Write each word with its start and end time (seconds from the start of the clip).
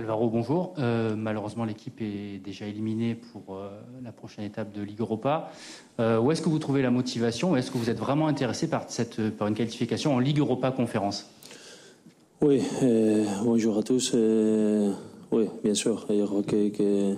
Alvaro, 0.00 0.30
bonjour. 0.30 0.72
Euh, 0.78 1.14
malheureusement, 1.14 1.66
l'équipe 1.66 2.00
est 2.00 2.38
déjà 2.42 2.64
éliminée 2.64 3.14
pour 3.14 3.54
euh, 3.54 3.68
la 4.02 4.12
prochaine 4.12 4.46
étape 4.46 4.72
de 4.72 4.80
Ligue 4.80 5.00
Europa. 5.00 5.50
Euh, 5.98 6.18
où 6.18 6.32
est-ce 6.32 6.40
que 6.40 6.48
vous 6.48 6.58
trouvez 6.58 6.80
la 6.80 6.90
motivation? 6.90 7.54
Est-ce 7.54 7.70
que 7.70 7.76
vous 7.76 7.90
êtes 7.90 7.98
vraiment 7.98 8.26
intéressé 8.26 8.70
par, 8.70 8.84
cette, 8.88 9.20
par 9.36 9.48
une 9.48 9.54
qualification 9.54 10.14
en 10.14 10.18
Ligue 10.18 10.38
Europa 10.38 10.70
Conférence? 10.70 11.28
Oui, 12.40 12.62
bonjour 13.44 13.76
à 13.76 13.82
tous. 13.82 14.14
oui, 15.32 15.44
bien 15.62 15.74
sûr. 15.74 16.06
Je 16.08 16.24
crois 16.24 16.42
que, 16.44 17.14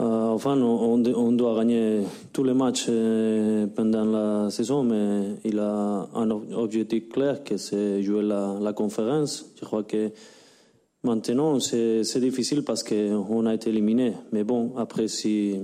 enfin, 0.00 0.60
on, 0.60 1.04
on, 1.04 1.30
doit 1.30 1.58
gagner 1.58 2.00
tous 2.32 2.42
les 2.42 2.54
matchs 2.54 2.90
pendant 3.76 4.04
la 4.04 4.50
saison, 4.50 4.82
mais 4.82 5.36
il 5.44 5.60
a 5.60 6.08
un 6.12 6.28
objectif 6.28 7.08
clair 7.08 7.44
que 7.44 7.56
c'est 7.56 8.02
jouer 8.02 8.24
la, 8.24 8.56
la 8.60 8.72
conférence. 8.72 9.48
Je 9.60 9.64
crois 9.64 9.84
que 9.84 10.10
Maintenant, 11.06 11.60
c'est 11.60 12.18
difficile 12.18 12.64
parce 12.64 12.82
qu'on 12.82 13.46
a 13.46 13.54
été 13.54 13.70
éliminé. 13.70 14.14
Mais 14.32 14.42
bon, 14.42 14.72
après, 14.76 15.06
si, 15.06 15.54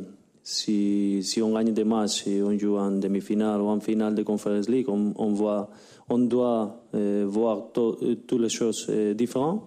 si, 0.41 1.21
si, 1.25 1.43
on 1.43 1.53
gagne 1.53 1.73
des 1.73 1.83
matchs, 1.83 2.23
si 2.23 2.41
on 2.41 2.57
joue 2.57 2.77
en 2.77 2.93
demi-finale 2.93 3.61
ou 3.61 3.67
en 3.67 3.81
finale 3.81 4.15
de 4.15 4.23
Conference 4.23 4.69
League, 4.69 4.87
on, 4.89 5.33
voit, 5.33 5.69
on 6.09 6.19
doit 6.19 6.85
euh, 6.95 7.25
voir 7.29 7.71
euh, 7.77 8.15
toutes 8.25 8.41
les 8.41 8.49
choses 8.51 8.87
euh, 8.89 9.15
différentes. 9.15 9.65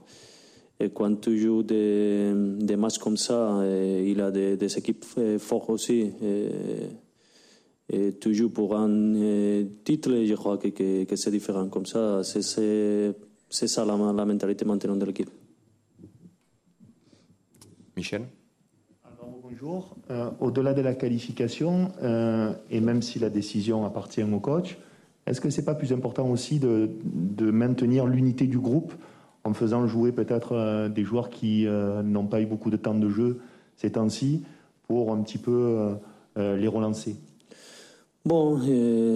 Et 0.80 0.92
quand 0.92 1.20
tu 1.20 1.38
joues 1.38 1.64
des, 1.64 2.32
des 2.34 2.78
matchs 2.78 3.00
comme 3.00 3.18
ça, 3.18 3.62
il 3.66 4.18
y 4.18 4.22
a 4.22 4.32
des, 4.32 4.78
équipes 4.78 5.04
fortes 5.40 5.72
aussi. 5.72 6.10
Et, 7.90 8.14
tu 8.22 8.34
joues 8.34 8.50
pour 8.50 8.78
un 8.78 9.14
titre, 9.84 10.24
je 10.24 10.36
crois 10.36 10.58
que, 10.58 10.70
que, 10.70 11.04
que 11.04 11.16
c'est 11.18 11.32
différent. 11.32 11.68
Comme 11.68 11.86
ça, 11.86 12.22
c'est 12.24 12.42
ça 13.50 13.84
la, 13.84 13.98
la 13.98 14.26
mentalité 14.26 14.64
maintenant 14.64 14.96
de 14.96 15.06
l'équipe. 15.06 15.30
Michel 17.96 18.28
bonjour. 19.42 19.96
Euh, 20.10 20.30
au-delà 20.40 20.74
de 20.74 20.82
la 20.82 20.94
qualification, 20.94 21.92
euh, 22.02 22.52
et 22.70 22.82
même 22.82 23.02
si 23.02 23.20
la 23.20 23.30
décision 23.30 23.86
appartient 23.86 24.24
au 24.24 24.40
coach, 24.40 24.78
est-ce 25.28 25.42
que 25.42 25.50
ce 25.50 25.60
n'est 25.60 25.66
pas 25.66 25.76
plus 25.76 25.94
important 25.94 26.30
aussi 26.30 26.60
de, 26.60 26.90
maintenir 27.40 28.06
l'unité 28.06 28.48
du 28.48 28.60
groupe 28.60 28.94
en 29.44 29.54
faisant 29.54 29.88
jouer 29.88 30.12
peut-être 30.12 30.54
euh, 30.54 30.90
des 30.90 31.04
joueurs 31.04 31.30
qui 31.30 31.66
n'ont 31.66 32.28
pas 32.28 32.42
eu 32.42 32.46
beaucoup 32.46 32.70
de 32.70 32.78
temps 32.78 32.96
de 32.96 33.10
jeu 33.10 33.40
ces 33.76 33.92
temps-ci 33.92 34.44
pour 34.88 35.12
un 35.12 35.22
petit 35.22 35.38
peu 35.38 35.96
les 36.36 36.68
relancer? 36.68 37.16
Bon, 38.26 38.60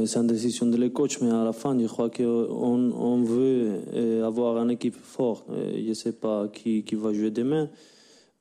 c'est 0.06 0.20
une 0.20 0.28
décision 0.28 0.68
de 0.68 0.78
le 0.78 0.90
coach, 0.90 1.22
mais 1.22 1.32
à 1.32 1.44
la 1.44 1.54
fin, 1.54 1.78
je 1.80 1.88
crois 1.88 2.10
qu'on 2.10 2.92
on 2.92 3.24
veut 3.24 4.24
avoir 4.24 4.58
une 4.58 4.72
équipe 4.72 4.96
forte. 4.96 5.46
Je 5.50 5.88
ne 5.88 5.94
sais 5.94 6.12
pas 6.12 6.48
qui, 6.48 6.84
qui 6.84 6.96
va 6.96 7.14
jouer 7.14 7.32
demain. 7.32 7.70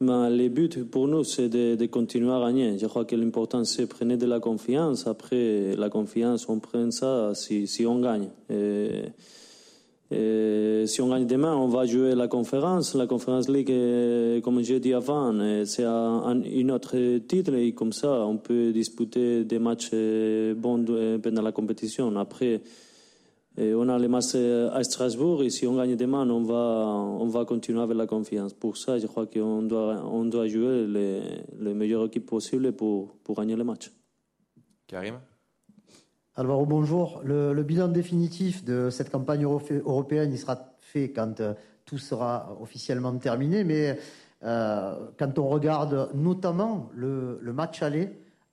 Mais 0.01 0.31
le 0.31 0.49
but 0.49 0.89
pour 0.89 1.09
nous, 1.09 1.25
c'est 1.25 1.49
de, 1.49 1.87
continuer 1.87 2.33
à 2.33 2.39
gagner. 2.39 2.79
Je 2.79 2.87
crois 2.87 3.05
que 3.05 3.17
l'important, 3.17 3.65
c'est 3.65 3.89
prendre 3.89 4.15
de 4.15 4.27
la 4.27 4.39
confiance. 4.39 5.09
Après, 5.09 5.75
la 5.77 5.91
confiance, 5.91 6.49
on 6.49 6.61
prend 6.61 6.93
ça 6.93 7.33
si, 7.35 7.67
si 7.67 7.85
on 7.85 7.99
gagne. 7.99 8.29
Si 10.11 11.01
on 11.01 11.09
gagne 11.09 11.27
demain, 11.27 11.57
on 11.57 11.67
va 11.67 11.85
jouer 11.85 12.15
la 12.15 12.29
conférence. 12.29 12.95
La 12.95 13.09
conférence 13.09 13.49
League, 13.49 13.73
comme 14.43 14.63
j'ai 14.63 14.79
dit 14.79 14.95
avant, 14.95 15.35
c'est 15.65 15.83
un, 15.83 16.43
un, 16.45 16.69
autre 16.69 17.19
titre 17.27 17.55
et 17.55 17.73
comme 17.73 17.93
ça, 17.93 18.25
on 18.25 18.37
peut 18.37 18.71
disputer 18.71 19.43
des 19.43 19.59
matchs 19.59 19.91
bons 20.57 20.85
pendant 21.21 21.43
la 21.43 21.51
compétition. 21.51 22.15
Après, 22.17 22.61
et 23.59 23.75
on 23.75 23.89
a 23.89 23.99
les 23.99 24.07
matchs 24.07 24.37
à 24.37 24.85
Strasbourg 24.85 25.43
et 25.43 25.51
si 25.51 25.67
on 25.67 25.77
gagne 25.77 25.97
demain, 25.97 26.29
on 26.31 26.45
va, 26.45 26.55
on 26.55 27.27
va 27.27 27.45
continuer 27.45 27.81
avec 27.81 27.97
la 27.97 28.07
confiance. 28.07 28.55
Pour 28.55 28.77
ça, 28.77 28.99
je 28.99 29.07
crois 29.09 29.27
qu'on 29.27 29.63
doit, 29.63 30.01
on 30.05 30.25
doit 30.25 30.47
jouer 30.47 30.87
les, 30.87 31.23
les 31.59 31.75
meilleures 31.75 32.07
équipes 32.07 32.27
possibles 32.27 32.73
pour, 32.73 33.17
pour 33.25 33.35
gagner 33.37 33.57
le 33.57 33.65
match. 33.65 33.91
Karim? 34.87 35.17
Alvaro, 36.37 36.67
bonjour. 36.67 37.21
Le, 37.25 37.53
le, 37.53 37.63
bilan 37.65 37.89
définitif 37.89 38.65
de 38.65 38.91
cette 38.91 39.11
campagne 39.11 39.43
européenne, 39.45 40.31
il 40.31 40.39
sera 40.39 40.77
fait 40.81 41.11
quand 41.11 41.41
euh, 41.41 41.53
tout 41.85 41.99
sera 41.99 42.57
officiellement 42.61 43.17
terminé. 43.19 43.65
Mais 43.65 43.99
euh, 44.45 44.95
quand 45.19 45.37
on 45.41 45.49
regarde 45.49 46.11
notamment 46.15 46.91
le, 46.95 47.41
le 47.43 47.53
match 47.53 47.83
aller 47.83 48.09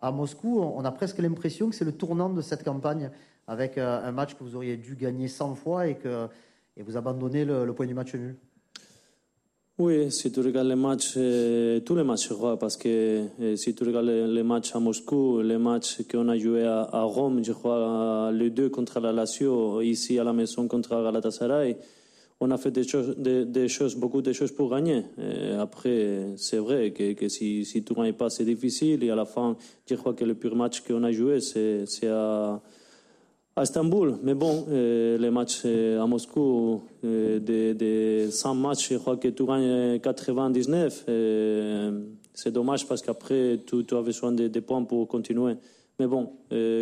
à 0.06 0.12
Moscou, 0.12 0.60
on 0.62 0.86
a 0.86 0.92
presque 0.92 1.18
l'impression 1.18 1.70
que 1.70 1.76
c'est 1.76 1.86
le 1.86 1.92
tournant 1.92 2.30
de 2.30 2.42
cette 2.42 2.64
campagne 2.64 3.10
avec 3.48 3.78
euh, 3.78 4.08
un 4.08 4.12
match 4.12 4.36
que 4.36 4.44
vous 4.44 4.56
auriez 4.56 4.78
dû 4.78 4.96
gagner 4.96 5.28
100 5.28 5.56
fois 5.56 5.88
et 5.88 5.96
que 5.96 6.28
et 6.78 6.84
vous 6.84 6.98
abandonnez 6.98 7.46
le, 7.46 7.72
point 7.74 7.86
du 7.86 7.94
match 7.94 8.14
nul. 8.16 8.36
Oui, 9.80 10.12
si 10.12 10.30
tu 10.32 10.42
regardes 10.42 10.68
les 10.68 10.76
matchs, 10.76 11.14
euh, 11.16 11.80
tous 11.80 11.96
les 11.96 12.04
matchs, 12.04 12.28
je 12.30 12.34
crois, 12.34 12.60
parce 12.60 12.76
que 12.76 13.26
euh, 13.40 13.56
si 13.56 13.74
tu 13.74 13.84
regardes 13.86 14.08
les, 14.08 14.44
matchs 14.44 14.76
à 14.76 14.80
Moscou, 14.80 15.42
les 15.42 15.58
matchs 15.58 16.02
qu'on 16.10 16.28
a 16.28 16.38
joués 16.38 16.66
à, 16.66 17.02
Rome, 17.04 17.44
je 17.44 17.54
crois, 17.54 18.30
les 18.34 18.50
deux 18.50 18.70
contre 18.70 19.00
la 19.00 19.12
Lazio, 19.14 19.82
ici 19.82 20.20
à 20.20 20.24
la 20.24 20.34
maison 20.34 20.68
contre 20.68 21.02
Galatasaray, 21.02 21.78
on 22.42 22.52
a 22.52 22.58
fait 22.58 22.72
des 22.72 22.84
choses, 22.84 23.16
des, 23.18 23.68
beaucoup 23.98 24.22
de 24.22 24.34
choses 24.34 24.52
pour 24.52 24.70
gagner. 24.70 25.04
après, 25.60 26.34
c'est 26.38 26.58
vrai 26.58 26.92
que, 26.92 27.28
si, 27.30 27.66
si 27.66 27.84
tu 27.84 27.94
ne 27.94 27.98
gagnes 27.98 28.14
pas, 28.14 28.30
c'est 28.30 28.46
difficile. 28.46 29.04
Et 29.04 29.10
à 29.10 29.16
la 29.16 29.26
fin, 29.26 29.56
je 29.90 29.96
crois 29.96 30.14
que 30.14 30.26
le 30.26 30.36
pire 30.36 30.56
match 30.56 30.82
qu'on 30.82 31.04
a 31.04 31.12
joué, 31.12 31.40
c'est 31.40 31.86
à 32.08 32.62
Istanbul. 33.64 34.18
Mais 34.24 34.34
bon, 34.34 34.66
euh, 34.70 35.18
les 35.18 35.30
matchs 35.30 35.62
euh, 35.66 36.02
à 36.02 36.06
Moscou, 36.06 36.82
euh, 37.06 37.40
de, 37.40 38.30
100 38.30 38.56
matchs, 38.56 38.92
je 38.92 38.98
crois 38.98 39.18
que 39.18 39.30
tu 39.30 39.46
gagnes 39.46 40.00
99. 40.00 41.06
c'est 42.34 42.52
dommage 42.52 42.86
parce 42.86 43.02
qu'après, 43.02 43.60
tu, 43.66 43.86
tu, 43.86 43.96
as 43.96 44.02
besoin 44.02 44.34
de, 44.34 44.60
points 44.60 44.84
pour 44.84 45.08
continuer. 45.08 45.56
Mais 46.00 46.08
bon, 46.08 46.34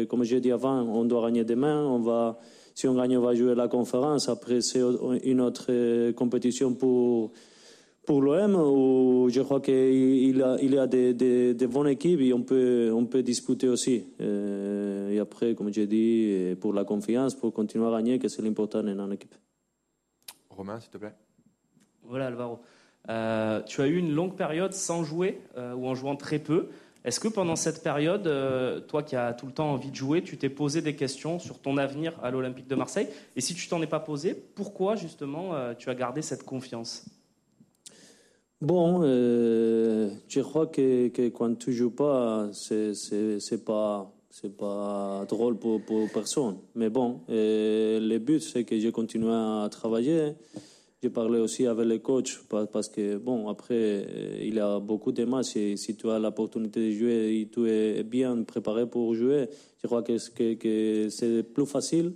comme 0.09 0.23
j'ai 0.23 0.39
dit 0.39 0.51
avant, 0.51 0.81
on 0.81 1.05
doit 1.05 1.21
gagner 1.27 1.43
demain. 1.43 1.85
On 1.85 1.99
va, 1.99 2.39
si 2.75 2.87
on 2.87 2.95
gagne, 2.95 3.17
on 3.17 3.21
va 3.21 3.35
jouer 3.35 3.55
la 3.55 3.67
conférence. 3.67 4.29
Après, 4.29 4.61
c'est 4.61 4.81
une 5.23 5.41
autre 5.41 6.11
compétition 6.11 6.73
pour 6.73 7.31
pour 8.05 8.21
l'OM, 8.21 8.55
où 8.55 9.29
je 9.29 9.39
crois 9.41 9.61
qu'il 9.61 10.43
a, 10.43 10.57
il 10.61 10.73
y 10.73 10.77
a 10.77 10.87
des, 10.87 11.13
des, 11.13 11.53
des, 11.53 11.67
bonnes 11.67 11.87
équipes 11.87 12.19
et 12.19 12.33
on 12.33 12.43
peut, 12.43 12.91
on 12.93 13.05
peut 13.05 13.23
disputer 13.23 13.69
aussi. 13.69 14.03
Euh, 14.19 15.09
et 15.09 15.19
après, 15.19 15.55
comme 15.55 15.71
j'ai 15.71 15.87
dit, 15.87 16.55
pour 16.59 16.73
la 16.73 16.83
confiance, 16.83 17.33
pour 17.33 17.53
continuer 17.53 17.87
à 17.87 17.91
gagner, 17.91 18.19
que 18.19 18.27
c'est 18.27 18.41
l'important 18.41 18.83
dans 18.83 19.05
une 19.05 19.13
équipe. 19.13 19.33
Romain, 20.49 20.79
s'il 20.79 20.89
te 20.89 20.97
plaît. 20.97 21.13
Voilà, 22.03 22.27
Alvaro. 22.27 22.59
Euh, 23.09 23.61
tu 23.63 23.81
as 23.81 23.87
eu 23.87 23.97
une 23.97 24.13
longue 24.13 24.35
période 24.35 24.73
sans 24.73 25.03
jouer 25.03 25.41
euh, 25.57 25.73
ou 25.73 25.87
en 25.87 25.95
jouant 25.95 26.15
très 26.15 26.39
peu. 26.39 26.69
Est-ce 27.05 27.19
que 27.19 27.27
pendant 27.27 27.55
cette 27.55 27.83
période, 27.83 28.23
toi 28.87 29.03
qui 29.03 29.15
as 29.15 29.33
tout 29.33 29.45
le 29.45 29.51
temps 29.51 29.71
envie 29.71 29.91
de 29.91 29.95
jouer, 29.95 30.23
tu 30.23 30.37
t'es 30.37 30.49
posé 30.49 30.81
des 30.81 30.95
questions 30.95 31.37
sur 31.37 31.59
ton 31.59 31.77
avenir 31.77 32.17
à 32.23 32.31
l'Olympique 32.31 32.67
de 32.67 32.75
Marseille 32.75 33.07
Et 33.35 33.41
si 33.41 33.53
tu 33.53 33.67
t'en 33.67 33.81
es 33.81 33.87
pas 33.87 33.99
posé, 33.99 34.33
pourquoi 34.33 34.95
justement 34.95 35.51
tu 35.77 35.89
as 35.89 35.95
gardé 35.95 36.21
cette 36.21 36.43
confiance? 36.43 37.05
Bon, 38.63 39.01
euh, 39.03 40.09
je 40.29 40.39
crois 40.39 40.67
que, 40.67 41.09
quand 41.27 41.53
tu 41.59 41.73
joues 41.73 41.91
pas, 41.91 42.47
c'est 42.53 42.93
c'est 42.93 43.65
pas 43.65 44.09
c'est 44.29 44.55
pas 44.55 45.25
drôle 45.27 45.57
pour, 45.59 45.81
pour 45.81 46.09
personne. 46.09 46.59
Mais 46.73 46.89
bon, 46.89 47.19
euh, 47.29 47.99
le 47.99 48.17
but 48.19 48.41
c'est 48.41 48.63
que 48.63 48.79
je 48.79 48.87
continue 48.87 49.29
à 49.29 49.67
travailler. 49.69 50.35
J'ai 51.03 51.09
parlé 51.09 51.37
aussi 51.41 51.67
avec 51.67 51.85
les 51.85 51.99
coachs 51.99 52.39
parce 52.71 52.87
que 52.87 53.17
bon 53.17 53.49
après 53.49 53.75
euh, 53.75 54.37
il 54.39 54.55
y 54.55 54.59
a 54.61 54.79
beaucoup 54.79 55.11
de 55.11 55.25
matchs 55.25 55.57
et 55.57 55.75
si 55.75 55.97
tu 55.97 56.09
as 56.09 56.17
l'opportunité 56.17 56.79
de 56.79 56.91
jouer 56.91 57.41
et 57.41 57.49
tu 57.49 57.69
es 57.69 58.03
bien 58.03 58.41
préparé 58.43 58.85
pour 58.85 59.13
jouer, 59.13 59.49
je 59.81 59.87
crois 59.87 60.01
que, 60.01 60.17
c'est 60.17 61.43
plus 61.53 61.65
facile. 61.65 62.13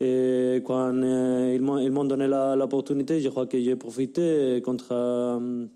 Et 0.00 0.60
quand 0.66 0.92
euh, 0.92 1.54
ils 1.56 1.90
m'ont 1.90 2.04
donné 2.04 2.26
l'opportunité, 2.28 3.22
je 3.22 3.30
crois 3.30 3.46
que 3.46 3.58
j'ai 3.58 3.76
profité 3.76 4.60
contre 4.62 4.88
euh, 4.92 5.66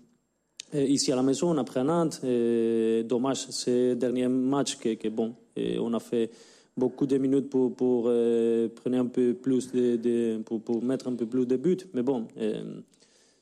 ici 0.75 1.11
à 1.11 1.15
la 1.15 1.23
maison 1.23 1.57
après 1.57 1.83
Nantes. 1.83 2.21
Et 2.23 3.05
dommage 3.07 3.47
ces 3.49 3.95
derniers 3.95 4.27
matchs 4.27 4.77
que, 4.77 4.93
que 4.93 5.07
bon, 5.07 5.33
on 5.57 5.93
a 5.95 5.99
fait 5.99 6.29
beaucoup 6.79 7.05
de 7.05 7.17
minutes 7.17 7.49
pour, 7.49 7.75
pour 7.75 8.05
euh, 8.07 8.69
prendre 8.69 8.97
un 8.97 9.05
peu 9.05 9.33
plus 9.33 9.71
de, 9.71 9.97
de 9.97 10.41
pour, 10.43 10.61
pour, 10.61 10.83
mettre 10.83 11.07
un 11.07 11.15
peu 11.15 11.25
plus 11.25 11.45
de 11.45 11.57
buts. 11.57 11.85
Mais 11.93 12.01
bon, 12.01 12.27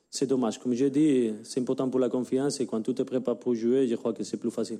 c'est 0.09 0.27
dommage. 0.27 0.59
Comme 0.59 0.73
j'ai 0.73 0.89
dit, 0.89 1.33
c'est 1.43 1.61
important 1.61 1.89
pour 1.89 1.99
la 1.99 2.09
confiance 2.09 2.59
et 2.59 2.65
quand 2.65 2.81
tu 2.81 2.93
te 2.93 3.03
prépares 3.03 3.39
pour 3.39 3.55
jouer, 3.55 3.87
je 3.87 3.95
crois 3.95 4.13
que 4.13 4.23
c'est 4.23 4.37
plus 4.37 4.51
facile. 4.51 4.79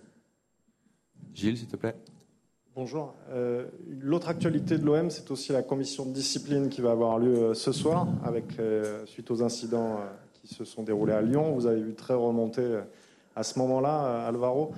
Gilles, 1.33 1.57
s'il 1.57 1.67
te 1.67 1.75
plaît. 1.75 1.95
Bonjour. 2.77 3.15
Euh, 3.31 3.65
l'autre 3.87 4.29
actualité 4.29 4.77
de 4.77 4.85
l'OM, 4.85 5.09
c'est 5.09 5.31
aussi 5.31 5.51
la 5.51 5.63
commission 5.63 6.05
de 6.05 6.11
discipline 6.11 6.69
qui 6.69 6.81
va 6.81 6.91
avoir 6.91 7.17
lieu 7.17 7.35
euh, 7.35 7.53
ce 7.55 7.71
soir, 7.71 8.07
avec 8.23 8.59
euh, 8.59 9.03
suite 9.07 9.31
aux 9.31 9.41
incidents 9.41 10.01
qui 10.33 10.53
se 10.53 10.63
sont 10.63 10.83
déroulés 10.83 11.13
à 11.13 11.23
Lyon. 11.23 11.53
Vous 11.55 11.65
avez 11.65 11.81
vu 11.81 11.95
très 11.95 12.13
remonter 12.13 12.81
à 13.37 13.43
ce 13.43 13.59
moment-là, 13.59 14.25
Alvaro. 14.27 14.71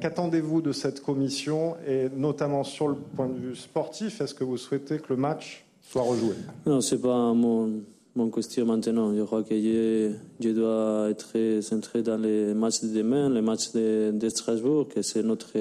Qu'attendez-vous 0.00 0.60
de 0.60 0.72
cette 0.72 1.00
commission 1.00 1.76
et 1.88 2.08
notamment 2.14 2.62
sur 2.62 2.88
le 2.88 2.94
point 2.94 3.28
de 3.28 3.38
vue 3.38 3.56
sportif 3.56 4.20
Est-ce 4.20 4.34
que 4.34 4.44
vous 4.44 4.58
souhaitez 4.58 4.98
que 4.98 5.06
le 5.10 5.16
match 5.16 5.64
soit 5.80 6.02
rejoué? 6.02 6.34
Non, 6.66 6.80
c'est 6.80 7.00
pas 7.00 7.32
mon, 7.32 7.80
mon 8.14 8.30
question 8.30 8.66
maintenant. 8.66 9.14
Je 9.14 9.22
crois 9.22 9.42
que 9.42 9.54
je, 9.54 10.12
je, 10.40 10.50
dois 10.50 11.08
être 11.10 11.62
centré 11.62 12.02
dans 12.02 12.18
les 12.18 12.52
matchs 12.54 12.82
de 12.82 12.88
demain, 12.88 13.30
les 13.30 13.42
matchs 13.42 13.72
de, 13.72 14.12
de 14.12 14.28
Strasbourg, 14.28 14.88
que 14.88 15.02
c'est 15.02 15.22
notre, 15.22 15.56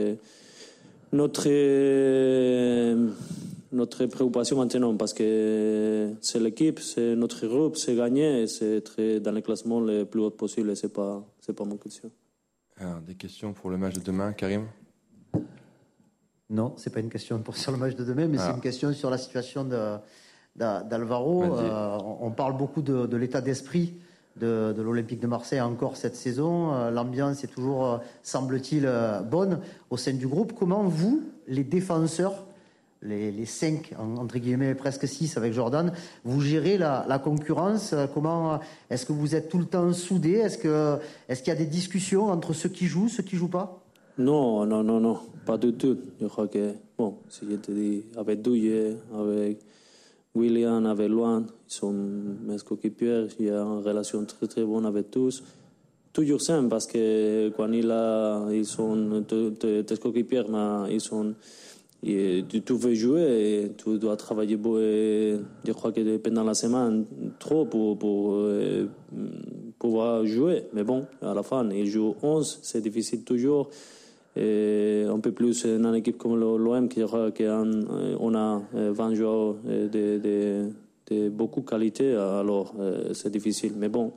notre, 1.14 1.48
notre 3.72 4.06
préoccupation 4.06 4.58
maintenant 4.58 4.96
parce 4.96 5.14
que 5.14 6.10
c'est 6.22 6.40
l'équipe, 6.40 6.80
c'est 6.80 7.16
notre 7.16 7.48
groupe, 7.48 7.78
c'est 7.78 7.96
gagner, 7.96 8.48
c'est 8.48 8.78
être 8.78 9.20
dans 9.20 9.32
le 9.32 9.42
classement 9.42 9.80
le 9.80 10.04
plus 10.06 10.22
haut 10.22 10.32
possible. 10.32 10.76
C'est 10.76 10.94
pas, 10.94 11.24
c'est 11.40 11.54
pas 11.54 11.64
mon 11.64 11.78
question. 11.78 12.12
Alors, 12.82 13.00
des 13.02 13.14
questions 13.14 13.54
pour 13.54 13.70
le 13.70 13.78
match 13.78 13.94
de 13.94 14.00
demain, 14.00 14.34
Karim? 14.34 14.66
Non, 16.50 16.74
c'est 16.78 16.92
pas 16.92 17.00
une 17.00 17.12
question 17.12 17.38
pour 17.38 17.56
sur 17.56 17.72
le 17.72 17.78
match 17.78 17.96
de 17.96 18.04
demain, 18.04 18.28
mais 18.28 18.40
c'est 18.40 18.50
une 18.50 18.60
question 18.60 18.92
sur 18.92 19.12
la 19.12 19.20
situation 19.20 19.64
d'Alvaro. 20.56 21.44
Euh, 21.44 21.98
on 22.22 22.32
parle 22.32 22.58
beaucoup 22.58 22.82
de, 22.82 23.16
l'état 23.16 23.40
d'esprit 23.40 23.94
de, 24.38 24.74
l'Olympique 24.76 25.20
de 25.20 25.28
Marseille 25.28 25.62
encore 25.62 25.96
cette 25.96 26.16
saison. 26.16 26.74
Euh, 26.74 26.90
l'ambiance 26.90 27.44
est 27.44 27.48
toujours, 27.48 27.86
euh, 27.86 27.98
semble-t-il, 28.24 28.90
bonne 29.30 29.60
au 29.92 29.98
sein 29.98 30.14
du 30.14 30.28
groupe. 30.28 30.54
Comment 30.58 30.84
vous, 30.84 31.22
les 31.48 31.64
défenseurs, 31.64 32.46
les, 33.04 33.46
cinq, 33.46 33.94
entre 33.98 34.38
guillemets, 34.38 34.76
presque 34.76 35.08
six 35.08 35.36
avec 35.38 35.54
Jordan, 35.54 35.92
vous 36.24 36.42
gérez 36.42 36.78
la, 36.78 37.22
concurrence 37.24 37.96
Comment 38.14 38.60
Est-ce 38.90 39.06
que 39.06 39.14
vous 39.14 39.36
êtes 39.36 39.50
tout 39.50 39.58
le 39.58 39.66
temps 39.66 39.92
soudés? 39.94 40.34
Est-ce 40.36 40.58
qu'il 40.58 40.72
est 41.30 41.48
y 41.48 41.52
a 41.52 41.56
des 41.56 41.66
discussions 41.66 42.28
entre 42.28 42.54
ceux 42.54 42.70
qui 42.70 42.86
jouent, 42.86 43.10
ceux 43.10 43.24
qui 43.24 43.36
jouent 43.36 43.48
pas? 43.48 43.82
Non, 44.18 44.66
non, 44.66 44.84
non, 44.84 45.00
non, 45.00 45.20
pas 45.46 45.58
du 45.58 45.74
tout. 45.74 45.98
Je 46.20 46.28
crois 46.28 46.48
que, 46.48 46.74
bon, 46.98 47.18
si 47.30 47.46
je 47.50 47.56
te 47.56 47.72
dis, 47.72 48.04
avec 48.16 48.42
Douillet, 48.42 48.96
avec 49.18 49.60
William, 50.36 50.86
avec 50.86 51.10
Luan, 51.10 51.46
ils 51.68 51.74
sont 51.74 51.92
mes 51.92 52.58
coéquipiers, 52.58 53.28
il 53.40 53.48
y 53.48 53.50
a 53.50 53.62
une 53.62 53.84
relation 53.84 54.24
très 54.26 54.48
très 54.48 54.64
bonne 54.64 54.86
avec 54.86 55.10
tous. 55.12 55.44
Toujours 56.14 56.42
simple 56.42 56.68
parce 56.68 56.88
que 56.88 57.50
quand 57.56 57.72
il 57.72 57.90
a, 57.90 58.46
ils 58.52 58.66
sont 58.66 59.24
tes 59.28 59.98
coéquipiers, 59.98 60.44
ils 60.90 61.02
sont, 61.02 61.34
et 62.04 62.44
tu, 62.50 62.74
veux 62.74 62.94
jouer 62.96 63.22
et 63.22 63.72
tu 63.78 64.00
dois 64.00 64.16
travailler 64.16 64.56
et 64.56 65.38
je 65.66 65.72
crois 65.72 65.92
que 65.92 66.18
pendant 66.18 66.44
la 66.44 66.56
semaine 66.56 67.06
trop 67.38 67.66
pour, 67.66 67.98
pour 68.00 68.34
euh, 68.34 68.88
pouvoir 69.78 70.26
jouer. 70.26 70.64
Mais 70.74 70.84
bon, 70.84 71.06
à 71.22 71.34
la 71.36 71.44
fin, 71.44 71.70
il 71.70 71.86
joue 71.86 72.16
11, 72.24 72.60
c'est 72.64 72.82
difficile 72.82 73.24
toujours. 73.24 73.70
Et 74.36 75.06
un 75.08 75.20
peu 75.20 75.32
plus 75.32 75.66
dans 75.66 75.90
une 75.90 75.96
équipe 75.96 76.18
comme 76.18 76.40
l'OM 76.40 76.88
qui, 76.90 77.02
qui 77.36 77.44
on 77.46 78.36
a 78.36 78.62
20 78.74 79.14
joueurs 79.14 79.56
de, 79.64 80.18
de, 80.18 80.70
de 81.12 81.30
beaucoup 81.30 81.60
de 81.62 81.66
qualité, 81.66 82.16
alors 82.16 82.74
c'est 83.14 83.30
difficile. 83.30 83.74
Mais 83.78 83.90
bon, 83.90 84.14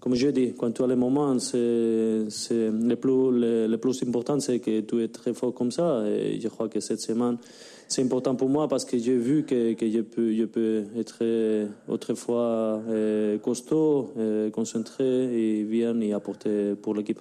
comme 0.00 0.14
je 0.14 0.28
dis, 0.28 0.54
quand 0.56 0.72
tu 0.72 0.82
as 0.82 0.86
les 0.86 0.96
moments, 0.96 1.38
c'est, 1.38 1.56
le, 1.58 2.94
plus, 2.94 3.30
le, 3.68 3.76
plus 3.76 4.02
important, 4.02 4.38
c'est 4.40 4.58
que 4.58 4.80
tu 4.80 5.02
es 5.02 5.08
très 5.08 5.32
fort 5.32 5.54
comme 5.54 5.70
ça. 5.70 6.04
Et 6.08 6.40
je 6.40 6.48
crois 6.48 6.68
que 6.68 6.80
cette 6.80 7.00
semaine, 7.00 7.38
c'est 7.88 8.02
important 8.02 8.34
pour 8.34 8.48
moi 8.48 8.68
parce 8.68 8.84
que 8.84 8.98
j'ai 8.98 9.16
vu 9.16 9.44
que, 9.44 9.74
je, 9.80 10.00
peux, 10.00 10.34
je 10.34 10.44
peux 10.44 10.84
être 10.96 11.22
autrefois 11.88 12.80
costaud, 13.42 14.12
concentré 14.52 15.60
et 15.60 15.64
bien 15.64 15.98
y 16.00 16.12
apporter 16.12 16.74
pour 16.74 16.94
l'équipe. 16.94 17.20